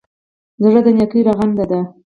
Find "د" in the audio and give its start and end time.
0.85-0.87